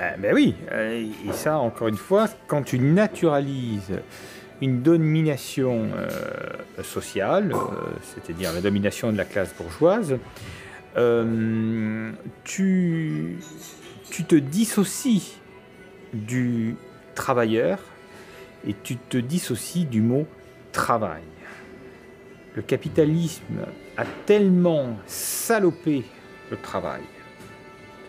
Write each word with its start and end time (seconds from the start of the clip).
Ah, 0.00 0.16
ben 0.18 0.34
oui, 0.34 0.54
euh, 0.72 1.06
et 1.28 1.32
ça, 1.32 1.58
encore 1.58 1.88
une 1.88 1.96
fois, 1.96 2.26
quand 2.48 2.62
tu 2.62 2.78
naturalises 2.80 3.92
une 4.60 4.82
domination 4.82 5.88
euh, 5.96 6.82
sociale, 6.82 7.52
euh, 7.52 7.92
c'est-à-dire 8.02 8.52
la 8.52 8.60
domination 8.60 9.12
de 9.12 9.16
la 9.16 9.24
classe 9.24 9.54
bourgeoise, 9.54 10.18
euh, 10.96 12.10
tu, 12.44 13.36
tu 14.10 14.24
te 14.24 14.34
dissocies 14.34 15.36
du 16.12 16.76
travailleur 17.14 17.78
et 18.66 18.74
tu 18.82 18.96
te 18.96 19.18
dissocies 19.18 19.84
du 19.84 20.00
mot 20.00 20.26
travail. 20.72 21.22
Le 22.56 22.62
capitalisme 22.62 23.66
a 23.96 24.04
tellement 24.26 24.96
salopé 25.06 26.04
le 26.50 26.56
travail. 26.56 27.02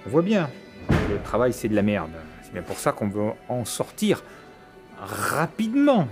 On 0.06 0.10
voit 0.10 0.22
bien, 0.22 0.50
le 1.10 1.22
travail 1.24 1.54
c'est 1.54 1.68
de 1.68 1.76
la 1.76 1.82
merde. 1.82 2.12
C'est 2.44 2.54
bien 2.54 2.62
pour 2.62 2.78
ça 2.78 2.92
qu'on 2.92 3.08
veut 3.08 3.32
en 3.50 3.66
sortir 3.66 4.24
rapidement 5.00 6.08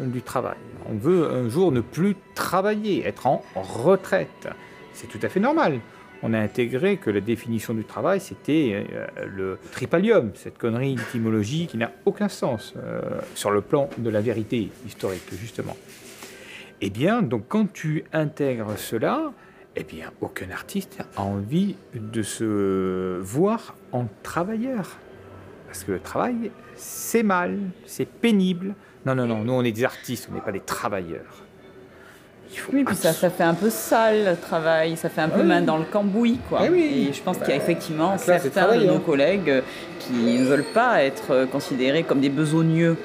du 0.00 0.22
travail. 0.22 0.56
On 0.88 0.94
veut 0.94 1.30
un 1.30 1.48
jour 1.48 1.72
ne 1.72 1.80
plus 1.80 2.16
travailler, 2.34 3.06
être 3.06 3.26
en 3.26 3.42
retraite. 3.54 4.48
C'est 4.92 5.08
tout 5.08 5.18
à 5.22 5.28
fait 5.28 5.40
normal. 5.40 5.80
On 6.22 6.32
a 6.32 6.38
intégré 6.38 6.96
que 6.96 7.10
la 7.10 7.20
définition 7.20 7.74
du 7.74 7.84
travail, 7.84 8.20
c'était 8.20 8.86
euh, 8.90 9.06
le 9.26 9.58
tripalium, 9.72 10.32
cette 10.34 10.56
connerie 10.56 10.94
d'étymologie 10.94 11.66
qui 11.66 11.76
n'a 11.76 11.92
aucun 12.06 12.28
sens 12.28 12.72
euh, 12.76 13.02
sur 13.34 13.50
le 13.50 13.60
plan 13.60 13.90
de 13.98 14.08
la 14.08 14.22
vérité 14.22 14.70
historique, 14.86 15.28
justement. 15.38 15.76
Eh 16.80 16.90
bien, 16.90 17.22
donc 17.22 17.44
quand 17.48 17.70
tu 17.70 18.04
intègres 18.12 18.78
cela, 18.78 19.32
eh 19.76 19.84
bien, 19.84 20.10
aucun 20.20 20.50
artiste 20.50 20.98
a 21.16 21.22
envie 21.22 21.76
de 21.94 22.22
se 22.22 23.18
voir 23.20 23.74
en 23.92 24.06
travailleur. 24.22 24.96
Parce 25.66 25.84
que 25.84 25.92
le 25.92 26.00
travail, 26.00 26.50
c'est 26.76 27.22
mal, 27.22 27.58
c'est 27.84 28.08
pénible. 28.08 28.74
Non, 29.04 29.14
non, 29.14 29.26
non, 29.26 29.44
nous 29.44 29.52
on 29.52 29.62
est 29.62 29.72
des 29.72 29.84
artistes, 29.84 30.28
on 30.30 30.34
n'est 30.34 30.40
pas 30.40 30.52
des 30.52 30.60
travailleurs. 30.60 31.42
Oui, 32.72 32.84
puis 32.84 32.94
ça, 32.94 33.12
ça 33.12 33.28
fait 33.28 33.42
un 33.42 33.54
peu 33.54 33.68
sale 33.70 34.24
le 34.24 34.36
travail, 34.36 34.96
ça 34.96 35.08
fait 35.10 35.20
un 35.20 35.28
peu 35.28 35.40
Oui. 35.40 35.46
main 35.46 35.60
dans 35.62 35.76
le 35.76 35.84
cambouis, 35.84 36.38
quoi. 36.48 36.60
Eh 36.64 36.70
oui. 36.70 37.08
Et 37.10 37.12
je 37.12 37.20
pense 37.22 37.36
qu'il 37.38 37.48
y 37.48 37.52
a 37.52 37.56
effectivement 37.56 38.16
classe 38.16 38.44
des 38.44 38.50
certains 38.50 38.78
de 38.78 38.84
nos 38.86 39.00
collègues 39.00 39.50
euh, 39.50 39.60
qui 39.98 40.12
ne 40.38 40.44
veulent 40.44 40.64
pas 40.72 41.02
être 41.02 41.32
euh, 41.32 41.46
considérés 41.46 42.04
comme 42.04 42.20
des 42.20 42.28
besogneux. 42.30 42.96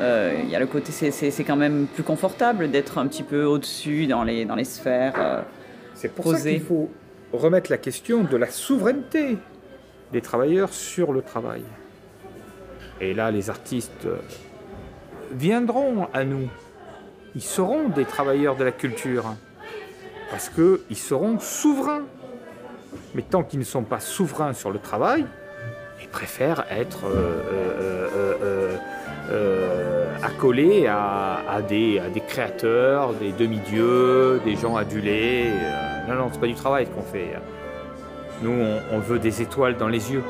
Euh, 0.00 0.34
Il 0.44 0.50
y 0.50 0.54
a 0.54 0.60
le 0.60 0.66
côté, 0.66 0.92
c'est- 0.92 1.44
quand 1.44 1.56
même 1.56 1.86
plus 1.92 2.02
confortable 2.02 2.70
d'être 2.70 2.98
un 2.98 3.06
petit 3.06 3.22
peu 3.22 3.44
au-dessus 3.44 4.06
dans 4.06 4.24
les, 4.24 4.44
dans 4.44 4.56
les 4.56 4.64
sphères. 4.64 5.14
euh. 5.16 5.40
C'est 6.02 6.08
pour 6.08 6.32
ça 6.32 6.40
qu'il 6.40 6.60
faut 6.60 6.90
remettre 7.32 7.70
la 7.70 7.78
question 7.78 8.24
de 8.24 8.36
la 8.36 8.48
souveraineté 8.50 9.38
des 10.10 10.20
travailleurs 10.20 10.72
sur 10.72 11.12
le 11.12 11.22
travail. 11.22 11.62
Et 13.00 13.14
là, 13.14 13.30
les 13.30 13.50
artistes 13.50 14.06
euh, 14.06 14.16
viendront 15.30 16.08
à 16.12 16.24
nous. 16.24 16.48
Ils 17.36 17.40
seront 17.40 17.88
des 17.88 18.04
travailleurs 18.04 18.56
de 18.56 18.64
la 18.64 18.72
culture. 18.72 19.36
Parce 20.28 20.48
qu'ils 20.50 20.96
seront 20.96 21.38
souverains. 21.38 22.06
Mais 23.14 23.22
tant 23.22 23.44
qu'ils 23.44 23.60
ne 23.60 23.64
sont 23.64 23.84
pas 23.84 24.00
souverains 24.00 24.54
sur 24.54 24.72
le 24.72 24.80
travail, 24.80 25.24
ils 26.00 26.08
préfèrent 26.08 26.64
être 26.68 27.04
euh, 27.04 27.10
euh, 27.14 28.08
euh, 28.12 28.34
euh, 28.42 28.76
euh, 29.30 30.16
accolés 30.20 30.88
à, 30.88 31.42
à 31.48 31.62
des, 31.62 32.00
à 32.00 32.08
des 32.08 32.20
créateurs, 32.20 33.14
des 33.14 33.30
demi-dieux, 33.30 34.40
des 34.44 34.56
gens 34.56 34.74
adulés. 34.74 35.52
Euh, 36.08 36.12
non, 36.12 36.14
non, 36.22 36.28
c'est 36.32 36.40
pas 36.40 36.46
du 36.46 36.54
travail 36.54 36.86
qu'on 36.86 37.02
fait. 37.02 37.34
Nous, 38.42 38.50
on, 38.50 38.96
on 38.96 38.98
veut 38.98 39.18
des 39.18 39.40
étoiles 39.42 39.76
dans 39.76 39.88
les 39.88 40.12
yeux. 40.12 40.22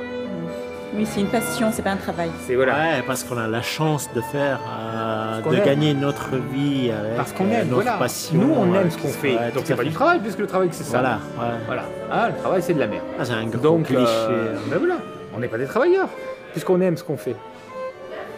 Oui, 0.95 1.07
c'est 1.07 1.21
une 1.21 1.29
passion, 1.29 1.71
c'est 1.73 1.81
pas 1.81 1.93
un 1.93 1.97
travail. 1.97 2.31
C'est 2.47 2.55
voilà. 2.55 2.75
Ouais, 2.75 3.03
parce 3.07 3.25
qu'on 3.25 3.39
a 3.39 3.49
la 3.49 3.63
chance 3.63 4.11
de 4.15 4.21
faire, 4.21 4.61
euh, 4.69 5.41
de 5.41 5.57
aime. 5.57 5.65
gagner 5.65 5.95
notre 5.95 6.37
vie 6.53 6.91
avec 6.91 7.17
Parce 7.17 7.33
qu'on 7.33 7.47
euh, 7.47 7.53
aime, 7.63 7.69
notre 7.69 7.83
voilà. 7.83 7.97
passion. 7.97 8.39
Nous, 8.39 8.53
on 8.55 8.67
aime 8.67 8.75
avec- 8.75 8.93
ce 8.93 8.99
qu'on 8.99 9.09
fait. 9.09 9.37
Ouais, 9.37 9.51
Donc 9.55 9.63
c'est 9.65 9.75
pas 9.75 9.83
fait. 9.85 9.89
du 9.89 9.95
travail, 9.95 10.21
puisque 10.21 10.41
le 10.41 10.47
travail, 10.47 10.69
c'est 10.73 10.85
ça. 10.85 10.99
Voilà, 10.99 11.15
ouais. 11.39 11.59
Voilà. 11.67 11.85
Ah, 12.11 12.29
le 12.29 12.35
travail, 12.39 12.61
c'est 12.63 12.75
de 12.75 12.79
la 12.81 12.87
merde. 12.89 13.05
Ah, 13.19 13.25
c'est 13.25 13.33
un 13.33 13.47
gros 13.47 13.59
Donc, 13.63 13.85
cliché. 13.87 14.03
euh, 14.05 14.55
ben 14.67 14.77
voilà, 14.79 14.97
on 15.35 15.39
n'est 15.39 15.49
pas 15.49 15.57
des 15.57 15.65
travailleurs, 15.65 16.09
puisqu'on 16.51 16.79
aime 16.83 16.99
ce 16.99 17.05
qu'on 17.05 17.17
fait. 17.17 17.37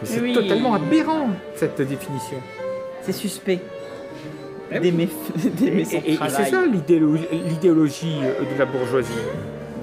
Mais 0.03 0.07
c'est 0.09 0.21
Oui. 0.21 0.33
totalement 0.33 0.75
aberrant, 0.75 1.31
cette 1.57 1.81
définition. 1.81 2.37
C'est 3.03 3.13
suspect. 3.13 3.59
D'aimer 4.73 5.09
d'aimer 5.37 5.81
Et, 5.81 5.85
son 5.85 5.97
et- 5.99 6.13
et 6.15 6.19
c'est 6.29 6.45
ça 6.51 6.63
l'idéologie 6.67 8.19
euh, 8.23 8.41
de 8.55 8.59
la 8.59 8.65
bourgeoisie. 8.65 9.13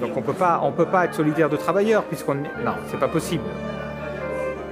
Donc 0.00 0.16
on 0.16 0.22
peut 0.22 0.32
pas, 0.32 0.60
on 0.64 0.72
peut 0.72 0.86
pas 0.86 1.04
être 1.04 1.14
solidaire 1.14 1.48
de 1.48 1.56
travailleurs 1.56 2.04
puisqu'on 2.04 2.34
non, 2.34 2.74
c'est 2.90 2.98
pas 2.98 3.08
possible. 3.08 3.44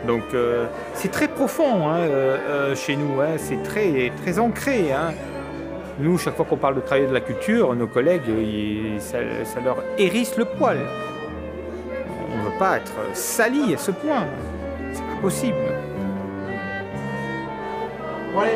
Donc 0.07 0.23
euh, 0.35 0.67
c'est 0.95 1.11
très 1.11 1.29
profond 1.29 1.89
hein, 1.89 1.99
euh, 1.99 2.37
euh, 2.49 2.75
chez 2.75 2.97
nous, 2.97 3.21
hein, 3.21 3.37
c'est 3.37 3.63
très 3.63 4.11
très 4.23 4.39
ancré. 4.39 4.93
hein. 4.93 5.13
Nous, 6.01 6.17
chaque 6.17 6.35
fois 6.35 6.47
qu'on 6.49 6.57
parle 6.57 6.77
de 6.77 6.81
travail 6.81 7.07
de 7.07 7.13
la 7.13 7.21
culture, 7.21 7.75
nos 7.75 7.87
collègues, 7.87 8.23
ils- 8.29 9.01
ça, 9.01 9.19
ça 9.45 9.61
leur 9.61 9.77
hérisse 9.99 10.37
le 10.39 10.47
poil. 10.47 10.79
On 12.33 12.39
ne 12.39 12.43
veut 12.45 12.59
pas 12.59 12.79
être 12.79 12.93
sali 13.13 13.75
à 13.75 13.77
ce 13.79 13.91
point. 13.91 14.25
C'est 14.95 15.03
pas 15.03 15.21
possible. 15.21 15.57
Bon, 18.33 18.41
allez. 18.41 18.53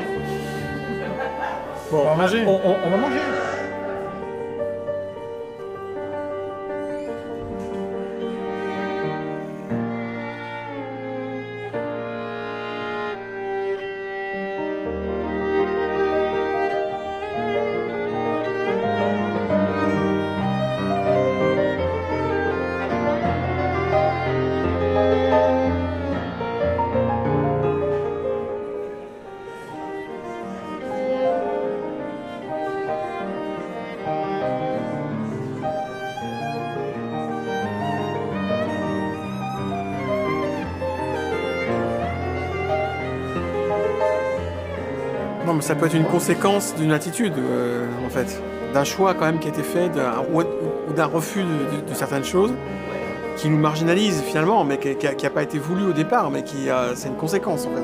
Bon, 1.91 2.01
on 2.01 2.05
va 2.05 2.15
manger. 2.17 2.45
On, 2.47 2.61
on- 2.65 2.79
on 2.87 2.91
va 2.91 2.97
manger. 2.97 3.21
Non, 45.47 45.53
mais 45.55 45.63
ça 45.63 45.75
peut 45.75 45.87
être 45.87 45.95
une 45.95 46.07
conséquence 46.07 46.75
d'une 46.75 46.93
attitude, 46.93 47.35
euh, 47.39 47.87
en 48.07 48.09
fait. 48.09 48.41
D'un 48.73 48.85
choix, 48.85 49.15
quand 49.15 49.27
même, 49.27 49.39
qui 49.39 49.49
a 49.49 49.51
été 49.51 49.63
fait, 49.63 49.91
ou, 50.33 50.43
d'un 50.95 51.05
refus 51.07 51.43
de, 51.43 51.95
certaines 51.95 52.25
choses, 52.25 52.53
qui 53.37 53.51
nous 53.51 53.59
marginalise, 53.59 54.23
finalement, 54.23 54.65
mais 54.65 54.79
qui 54.79 54.97
n'a 55.23 55.31
pas 55.31 55.43
été 55.43 55.59
voulu 55.59 55.85
au 55.85 55.93
départ, 55.93 56.31
mais 56.31 56.43
qui 56.45 56.71
a- 56.71 56.95
c'est 56.95 57.09
une 57.09 57.17
conséquence, 57.17 57.67
en 57.67 57.71
fait. 57.77 57.83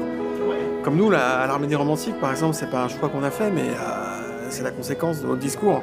Comme 0.83 0.97
nous, 0.97 1.11
à 1.13 1.47
l'Armée 1.47 1.67
des 1.67 1.77
Romantiques, 1.77 2.19
par 2.19 2.31
exemple, 2.31 2.55
c'est 2.55 2.71
pas 2.71 2.83
un 2.83 2.89
choix 2.89 3.09
qu'on 3.11 3.23
a 3.23 3.31
fait, 3.31 3.51
mais 3.51 3.69
euh, 3.69 4.47
c'est 4.49 4.63
la 4.63 4.71
conséquence 4.71 5.21
de 5.21 5.27
notre 5.27 5.41
discours. 5.41 5.83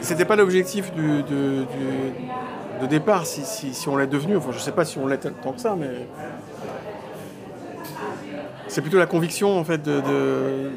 C'était 0.00 0.24
pas 0.24 0.36
l'objectif 0.36 0.92
de, 0.94 1.24
départ, 2.88 3.26
si 3.26 3.88
on 3.88 3.96
l'est 3.96 4.06
devenu. 4.06 4.36
Enfin, 4.36 4.50
je 4.52 4.60
sais 4.60 4.70
pas 4.72 4.84
si 4.84 4.96
on 4.98 5.08
l'est 5.08 5.18
tant 5.42 5.52
que 5.52 5.60
ça, 5.60 5.74
mais. 5.78 6.06
C'est 8.68 8.80
plutôt 8.82 8.98
la 8.98 9.06
conviction 9.06 9.58
en 9.58 9.64
fait 9.64 9.82
de, 9.82 10.00
de, 10.00 10.70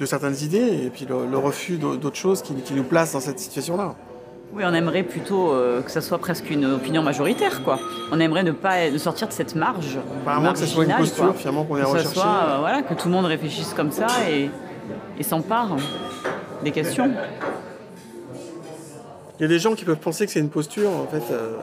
de 0.00 0.06
certaines 0.06 0.36
idées 0.42 0.80
et 0.86 0.90
puis 0.90 1.06
le, 1.08 1.26
le 1.30 1.38
refus 1.38 1.76
d'au- 1.76 1.96
d'autres 1.96 2.16
choses 2.16 2.42
qui, 2.42 2.54
qui 2.54 2.72
nous 2.74 2.82
placent 2.84 3.12
dans 3.12 3.20
cette 3.20 3.38
situation-là. 3.38 3.94
Oui, 4.54 4.62
on 4.66 4.72
aimerait 4.72 5.02
plutôt 5.02 5.52
euh, 5.52 5.82
que 5.82 5.90
ça 5.90 6.00
soit 6.00 6.18
presque 6.18 6.48
une 6.48 6.64
opinion 6.64 7.02
majoritaire, 7.02 7.62
quoi. 7.64 7.78
On 8.12 8.20
aimerait 8.20 8.44
ne 8.44 8.52
pas 8.52 8.88
de 8.88 8.98
sortir 8.98 9.26
de 9.28 9.32
cette 9.32 9.56
marge. 9.56 9.98
Apparemment 10.22 10.52
que 10.52 10.58
ce 10.60 10.66
soit 10.66 10.84
une 10.84 10.94
posture 10.96 11.24
quoi. 11.24 11.34
finalement 11.34 11.64
qu'on 11.64 11.76
est 11.76 11.80
Que 11.82 11.86
recherché. 11.86 12.14
soit, 12.14 12.24
euh, 12.48 12.56
voilà, 12.60 12.82
que 12.82 12.94
tout 12.94 13.08
le 13.08 13.14
monde 13.14 13.24
réfléchisse 13.26 13.74
comme 13.74 13.90
ça 13.90 14.06
et, 14.30 14.48
et 15.18 15.22
s'empare 15.24 15.76
des 16.62 16.70
questions. 16.70 17.10
Il 19.38 19.42
y 19.42 19.44
a 19.44 19.48
des 19.48 19.58
gens 19.58 19.74
qui 19.74 19.84
peuvent 19.84 19.96
penser 19.98 20.24
que 20.26 20.32
c'est 20.32 20.38
une 20.40 20.48
posture 20.50 20.88
en 20.90 21.06
fait 21.10 21.32
euh, 21.32 21.54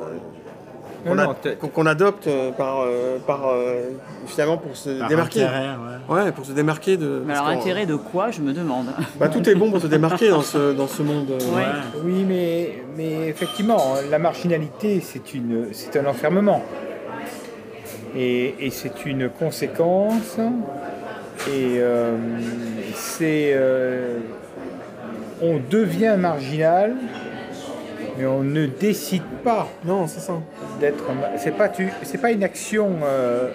qu'on 1.03 1.85
a- 1.85 1.89
adopte 1.91 2.27
euh, 2.27 2.51
par, 2.51 2.81
euh, 2.81 3.17
par 3.25 3.47
euh, 3.47 3.89
finalement 4.27 4.57
pour 4.57 4.75
se 4.77 4.89
Par 4.99 5.09
démarquer. 5.09 5.43
intérêt, 5.43 5.67
ouais. 6.09 6.15
Ouais, 6.23 6.31
pour 6.31 6.45
se 6.45 6.51
démarquer 6.51 6.97
de. 6.97 7.23
Mais 7.25 7.33
alors, 7.33 7.47
intérêt 7.47 7.85
de 7.85 7.95
quoi, 7.95 8.31
je 8.31 8.41
me 8.41 8.53
demande. 8.53 8.87
Bah, 9.19 9.29
tout 9.29 9.47
est 9.49 9.55
bon 9.55 9.71
pour 9.71 9.81
se 9.81 9.87
démarquer 9.87 10.29
dans 10.29 10.41
ce, 10.41 10.73
dans 10.73 10.87
ce 10.87 11.01
monde. 11.01 11.29
Ouais. 11.29 11.63
Oui, 12.03 12.25
mais, 12.27 12.83
mais 12.97 13.27
effectivement, 13.29 13.95
la 14.09 14.19
marginalité, 14.19 14.99
c'est 15.01 15.33
une- 15.33 15.67
c'est 15.73 15.97
un 15.99 16.05
enfermement. 16.05 16.61
Et, 18.15 18.55
et 18.65 18.69
c'est 18.69 19.05
une 19.05 19.29
conséquence. 19.29 20.37
Et 21.47 21.77
euh, 21.79 22.15
c'est. 22.93 23.51
euh, 23.55 24.17
on 25.41 25.59
devient 25.71 26.15
marginal 26.19 26.93
mais 28.17 28.25
on 28.25 28.43
ne 28.43 28.65
décide 28.65 29.23
pas 29.43 29.67
Non, 29.85 30.07
c'est 30.07 30.19
ça. 30.19 30.33
d'être. 30.79 31.03
C'est 31.37 31.55
pas 31.57 31.69
tu, 31.69 31.87
c'est 32.03 32.19
pas 32.19 32.31
une 32.31 32.43
action 32.43 32.89
euh, 33.03 33.49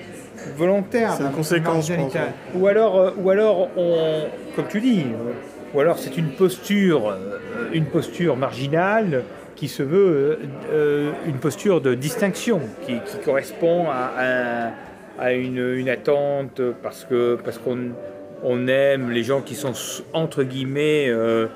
volontaire. 0.56 1.12
C'est 1.16 1.24
une 1.24 1.30
conséquence, 1.32 1.88
je 1.88 1.94
pense. 1.94 2.12
Ou 2.54 2.66
alors, 2.66 2.96
euh, 2.98 3.10
ou 3.18 3.30
alors 3.30 3.68
on, 3.76 4.24
comme 4.54 4.66
tu 4.68 4.80
dis, 4.80 5.04
euh, 5.06 5.32
ou 5.74 5.80
alors 5.80 5.98
c'est 5.98 6.16
une 6.16 6.30
posture, 6.30 7.10
euh, 7.10 7.38
une 7.72 7.86
posture 7.86 8.36
marginale 8.36 9.24
qui 9.56 9.68
se 9.68 9.82
veut 9.82 9.98
euh, 9.98 10.36
euh, 10.72 11.10
une 11.26 11.36
posture 11.38 11.80
de 11.80 11.94
distinction, 11.94 12.60
qui, 12.86 12.94
qui 13.00 13.18
correspond 13.24 13.86
à, 13.88 14.12
un- 14.20 14.70
à 15.18 15.32
une, 15.32 15.58
une 15.76 15.88
attente 15.88 16.60
parce 16.82 17.04
que 17.04 17.38
parce 17.42 17.56
qu'on 17.58 17.78
on 18.44 18.68
aime 18.68 19.10
les 19.10 19.22
gens 19.22 19.40
qui 19.40 19.54
sont 19.54 19.72
entre 20.12 20.42
guillemets 20.42 21.06
euh, 21.08 21.46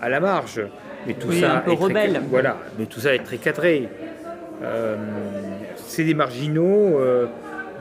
à 0.00 0.08
la 0.08 0.20
marge. 0.20 0.62
Mais 1.06 1.14
tout 1.14 1.28
Oui, 1.28 1.40
ça 1.40 1.52
un 1.56 1.58
peu 1.60 1.72
est 1.72 1.76
très- 1.76 1.84
rebelle. 1.84 2.20
voilà, 2.30 2.56
mais 2.78 2.86
tout 2.86 3.00
ça 3.00 3.14
est 3.14 3.20
très 3.24 3.36
cadré. 3.38 3.88
Euh, 4.62 4.96
c'est 5.76 6.04
des 6.04 6.14
marginaux 6.14 6.98
euh, 6.98 7.26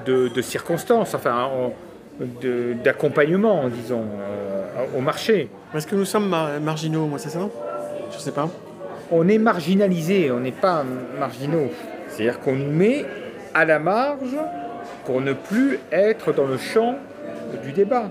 de, 0.06 0.28
de 0.30 0.42
circonstances, 0.42 1.14
enfin, 1.16 1.44
en- 1.44 1.74
de- 2.42 2.74
d'accompagnement, 2.84 3.68
disons, 3.70 4.04
euh, 4.04 4.98
au 4.98 5.02
marché. 5.02 5.50
Est-ce 5.76 5.88
que 5.88 5.96
nous 5.96 6.06
sommes 6.06 6.30
mar- 6.30 6.60
marginaux, 6.62 7.06
moi, 7.08 7.20
c'est 7.20 7.30
ça? 7.30 7.40
Je 8.12 8.18
sais 8.20 8.32
pas. 8.32 8.48
On 9.12 9.28
est 9.28 9.38
marginalisé, 9.38 10.32
on 10.32 10.40
n'est 10.40 10.52
pas 10.52 10.84
marginaux. 11.20 11.70
C'est-à-dire 12.10 12.40
qu'on 12.40 12.56
nous 12.56 12.72
met 12.72 13.06
à 13.54 13.66
la 13.66 13.80
marge 13.80 14.36
pour 15.06 15.22
ne 15.22 15.34
plus 15.34 15.80
être 15.92 16.34
dans 16.34 16.46
le 16.46 16.58
champ 16.58 16.96
du 17.64 17.72
débat. 17.72 18.10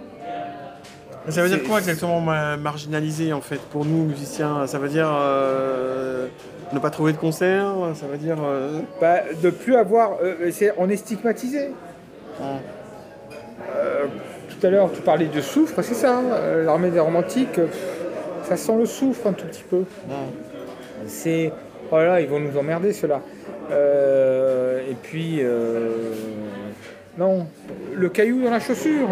Mais 1.27 1.33
Ça 1.33 1.43
veut 1.43 1.49
dire 1.49 1.65
quoi 1.65 1.79
exactement 1.79 2.21
ma- 2.21 2.57
marginalisé 2.57 3.33
en 3.33 3.41
fait 3.41 3.61
pour 3.61 3.85
nous 3.85 4.05
musiciens? 4.05 4.67
Ça 4.67 4.79
veut 4.79 4.89
dire 4.89 5.09
euh, 5.13 6.27
ne 6.73 6.79
pas 6.79 6.91
trouver 6.91 7.13
de 7.13 7.19
concert? 7.19 7.67
Ça 7.95 8.07
veut 8.07 8.17
dire 8.19 8.37
euh, 8.45 8.81
Bah, 9.01 9.21
de 9.43 9.51
plus 9.51 9.75
avoir. 9.77 10.19
euh, 10.23 10.51
on 10.79 10.89
est 10.89 10.97
stigmatisé. 10.97 11.71
hein. 12.41 12.59
Euh, 13.77 14.05
tout 14.49 14.65
à 14.67 14.71
l'heure, 14.71 14.91
tu 14.93 15.03
parlais 15.03 15.27
de 15.27 15.41
soufre, 15.41 15.83
c'est 15.83 15.95
ça. 15.95 16.21
euh, 16.21 16.65
L'armée 16.65 16.91
des 16.91 17.01
romantiques, 17.01 17.61
ça 18.45 18.57
sent 18.57 18.77
le 18.79 18.87
soufre 18.87 19.27
un 19.27 19.33
tout 19.33 19.47
petit 19.47 19.65
peu. 19.69 19.83
C'est. 21.07 21.53
Oh 21.91 21.99
là 21.99 22.21
ils 22.21 22.29
vont 22.29 22.41
nous 22.41 22.57
emmerder, 22.57 22.93
ceux-là. 22.93 23.21
Et 24.89 24.95
puis. 25.03 25.43
Non, 27.19 27.47
le 27.95 28.09
caillou 28.09 28.43
dans 28.43 28.51
la 28.51 28.61
chaussure. 28.61 29.09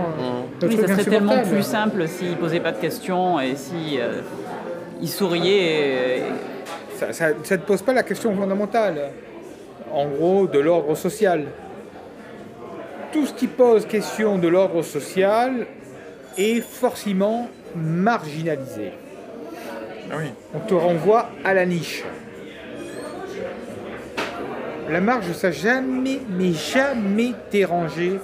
Le 0.61 0.69
Oui, 0.69 0.77
ça 0.81 0.89
serait 0.89 1.05
tellement 1.05 1.43
plus 1.43 1.63
simple 1.63 2.07
s'il 2.09 2.37
posait 2.37 2.61
pas 2.61 2.73
de 2.73 2.79
questions 2.81 3.41
et 3.41 3.57
si 3.57 3.99
euh, 3.99 4.21
il 5.01 5.09
souriait. 5.09 6.19
et- 6.19 6.23
Ça, 6.97 7.13
ça- 7.13 7.31
ça 7.43 7.57
ne 7.57 7.63
pose 7.63 7.83
pas 7.83 7.93
la 7.93 8.03
question 8.05 8.35
fondamentale. 8.37 9.11
En 9.93 10.07
gros, 10.07 10.47
de 10.47 10.59
l'ordre 10.61 10.95
social. 10.95 11.45
Tout 13.13 13.27
ce 13.27 13.33
qui 13.35 13.47
pose 13.49 13.87
question 13.87 14.39
de 14.39 14.47
l'ordre 14.49 14.83
social 14.83 15.67
est 16.39 16.61
forcément 16.61 17.49
marginalisé. 17.77 18.93
Ah 20.11 20.17
oui. 20.19 20.27
On 20.55 20.61
te 20.61 20.75
renvoie 20.75 21.29
à 21.45 21.55
la 21.55 21.65
niche. 21.67 22.05
La 24.91 25.01
marge, 25.01 25.33
ça 25.33 25.51
jamais, 25.51 26.21
mais 26.39 26.53
jamais 26.53 27.33
dérangé 27.51 28.19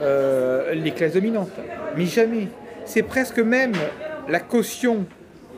euh, 0.00 0.74
les 0.74 0.90
classes 0.92 1.12
dominantes. 1.12 1.50
Mais 1.96 2.06
jamais. 2.06 2.48
C'est 2.86 3.02
presque 3.02 3.38
même 3.38 3.72
la 4.28 4.40
caution 4.40 5.04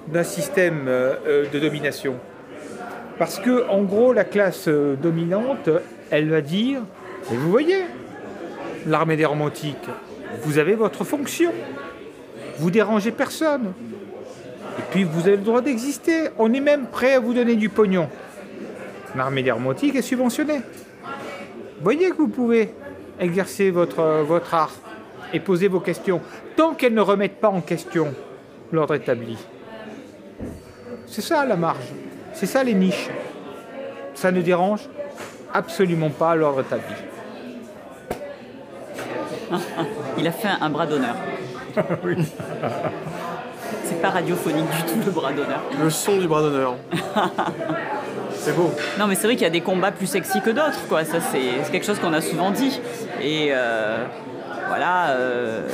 d'un 0.08 0.24
système 0.24 0.86
euh, 0.88 1.14
euh, 1.26 1.44
de 1.52 1.58
domination. 1.58 2.16
Parce 3.18 3.38
que, 3.38 3.68
en 3.68 3.82
gros, 3.84 4.12
la 4.12 4.24
classe 4.24 4.68
dominante, 4.68 5.70
elle 6.10 6.28
va 6.30 6.40
dire 6.40 6.80
Mais 7.30 7.36
vous 7.36 7.50
voyez, 7.50 7.84
l'armée 8.88 9.16
des 9.16 9.24
romantiques, 9.24 9.88
vous 10.42 10.58
avez 10.58 10.74
votre 10.74 11.04
fonction. 11.04 11.52
Vous 12.58 12.72
dérangez 12.72 13.12
personne. 13.12 13.72
Et 14.78 14.82
puis 14.90 15.04
vous 15.04 15.20
avez 15.28 15.36
le 15.36 15.42
droit 15.42 15.60
d'exister. 15.60 16.30
On 16.38 16.52
est 16.52 16.60
même 16.60 16.86
prêt 16.86 17.14
à 17.14 17.20
vous 17.20 17.34
donner 17.34 17.54
du 17.54 17.68
pognon. 17.68 18.08
L'armée 19.16 19.42
des 19.42 19.52
romantiques 19.52 19.94
est 19.94 20.02
subventionnée. 20.02 20.60
Voyez 21.80 22.10
que 22.10 22.16
vous 22.16 22.28
pouvez 22.28 22.74
exercer 23.20 23.70
votre, 23.70 24.00
euh, 24.00 24.22
votre 24.22 24.54
art 24.54 24.72
et 25.32 25.40
poser 25.40 25.68
vos 25.68 25.80
questions. 25.80 26.20
Tant 26.56 26.74
qu'elles 26.74 26.94
ne 26.94 27.00
remettent 27.00 27.40
pas 27.40 27.48
en 27.48 27.60
question 27.60 28.14
l'ordre 28.72 28.94
établi. 28.94 29.38
C'est 31.06 31.22
ça 31.22 31.44
la 31.44 31.56
marge. 31.56 31.92
C'est 32.32 32.46
ça 32.46 32.64
les 32.64 32.74
niches. 32.74 33.10
Ça 34.14 34.32
ne 34.32 34.40
dérange 34.42 34.88
absolument 35.52 36.10
pas 36.10 36.34
l'ordre 36.34 36.62
établi. 36.62 36.94
Il 40.18 40.26
a 40.26 40.32
fait 40.32 40.48
un 40.60 40.70
bras 40.70 40.86
d'honneur. 40.86 41.14
C'est 43.84 44.00
pas 44.00 44.10
radiophonique 44.10 44.70
du 44.70 44.82
tout 44.92 44.98
le 45.04 45.10
bras 45.10 45.32
d'honneur. 45.32 45.62
Le 45.80 45.90
son 45.90 46.18
du 46.18 46.26
bras 46.26 46.42
d'honneur. 46.42 46.76
c'est 48.44 48.54
beau. 48.56 48.70
Non, 48.98 49.06
mais 49.06 49.14
c'est 49.14 49.26
vrai 49.26 49.34
qu'il 49.34 49.42
y 49.44 49.46
a 49.46 49.50
des 49.50 49.60
combats 49.60 49.90
plus 49.92 50.06
sexy 50.06 50.40
que 50.42 50.50
d'autres, 50.50 50.86
quoi. 50.88 51.04
Ça, 51.04 51.18
c'est 51.20 51.70
quelque 51.72 51.86
chose 51.86 51.98
qu'on 51.98 52.12
a 52.12 52.20
souvent 52.20 52.50
dit. 52.50 52.80
Et 53.22 53.48
euh, 53.52 54.04
voilà, 54.68 55.10
euh, 55.10 55.66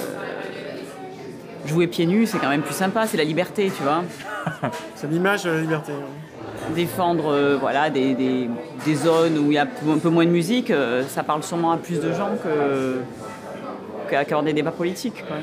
jouer 1.67 1.87
pieds 1.87 2.07
nus, 2.07 2.27
c'est 2.27 2.39
quand 2.39 2.49
même 2.49 2.63
plus 2.63 2.75
sympa, 2.75 3.07
c'est 3.07 3.17
la 3.17 3.25
liberté, 3.25 3.71
tu 3.77 3.83
vois. 3.83 4.03
C'est 4.95 5.11
l'image 5.11 5.45
de 5.45 5.51
la 5.51 5.61
liberté. 5.61 5.93
Défendre, 6.75 7.33
euh, 7.33 7.57
voilà, 7.61 7.91
des, 7.91 8.15
des- 8.15 8.49
des 8.87 8.95
zones 8.95 9.37
où 9.39 9.47
il 9.51 9.55
y 9.55 9.59
a 9.59 9.63
un 9.65 9.99
peu 9.99 10.09
moins 10.09 10.25
de 10.25 10.31
musique, 10.31 10.73
ça 11.09 11.23
parle 11.23 11.43
sûrement 11.43 11.73
à 11.73 11.77
plus 11.77 12.01
de 12.01 12.13
gens 12.13 12.31
qu'à 14.09 14.25
qu'avoir 14.25 14.43
des 14.43 14.53
débats 14.55 14.71
politiques, 14.71 15.25
quoi. 15.27 15.37